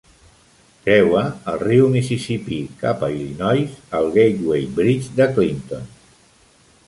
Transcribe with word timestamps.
Creua 0.85 1.19
el 1.51 1.59
riu 1.63 1.89
Mississipí 1.95 2.57
cap 2.79 3.05
a 3.07 3.11
Illinois 3.17 3.77
al 3.99 4.09
Gateway 4.15 4.67
Bridge 4.79 5.15
de 5.21 5.27
Clinton. 5.37 5.85